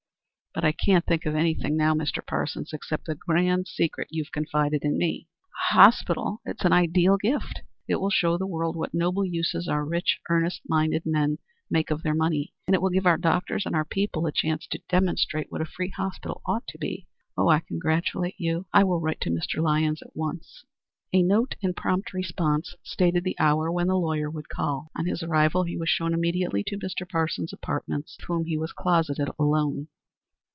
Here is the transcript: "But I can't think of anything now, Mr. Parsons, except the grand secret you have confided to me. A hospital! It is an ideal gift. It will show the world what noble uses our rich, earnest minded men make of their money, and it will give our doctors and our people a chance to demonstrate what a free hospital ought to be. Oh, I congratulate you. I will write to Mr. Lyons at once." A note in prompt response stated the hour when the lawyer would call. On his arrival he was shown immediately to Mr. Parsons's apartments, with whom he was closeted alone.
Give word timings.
"But 0.53 0.65
I 0.65 0.73
can't 0.73 1.05
think 1.05 1.25
of 1.25 1.33
anything 1.33 1.77
now, 1.77 1.93
Mr. 1.93 2.21
Parsons, 2.27 2.73
except 2.73 3.05
the 3.05 3.15
grand 3.15 3.69
secret 3.69 4.09
you 4.11 4.21
have 4.21 4.33
confided 4.33 4.81
to 4.81 4.89
me. 4.89 5.29
A 5.69 5.73
hospital! 5.75 6.41
It 6.45 6.57
is 6.59 6.65
an 6.65 6.73
ideal 6.73 7.15
gift. 7.15 7.61
It 7.87 8.01
will 8.01 8.09
show 8.09 8.37
the 8.37 8.45
world 8.45 8.75
what 8.75 8.93
noble 8.93 9.25
uses 9.25 9.69
our 9.69 9.85
rich, 9.85 10.19
earnest 10.29 10.59
minded 10.67 11.03
men 11.05 11.37
make 11.69 11.89
of 11.89 12.03
their 12.03 12.13
money, 12.13 12.53
and 12.67 12.73
it 12.75 12.81
will 12.81 12.89
give 12.89 13.05
our 13.05 13.17
doctors 13.17 13.65
and 13.65 13.73
our 13.73 13.85
people 13.85 14.25
a 14.27 14.31
chance 14.33 14.67
to 14.71 14.81
demonstrate 14.89 15.49
what 15.49 15.61
a 15.61 15.65
free 15.65 15.87
hospital 15.87 16.41
ought 16.45 16.67
to 16.67 16.77
be. 16.77 17.07
Oh, 17.37 17.47
I 17.47 17.61
congratulate 17.61 18.35
you. 18.37 18.65
I 18.73 18.83
will 18.83 18.99
write 18.99 19.21
to 19.21 19.29
Mr. 19.31 19.63
Lyons 19.63 20.01
at 20.01 20.17
once." 20.17 20.65
A 21.13 21.21
note 21.23 21.55
in 21.61 21.73
prompt 21.73 22.13
response 22.13 22.75
stated 22.83 23.23
the 23.23 23.39
hour 23.39 23.71
when 23.71 23.87
the 23.87 23.95
lawyer 23.95 24.29
would 24.29 24.49
call. 24.49 24.91
On 24.97 25.05
his 25.05 25.23
arrival 25.23 25.63
he 25.63 25.77
was 25.77 25.87
shown 25.87 26.13
immediately 26.13 26.61
to 26.67 26.77
Mr. 26.79 27.07
Parsons's 27.09 27.53
apartments, 27.53 28.17
with 28.19 28.25
whom 28.27 28.43
he 28.47 28.57
was 28.57 28.73
closeted 28.73 29.29
alone. 29.39 29.87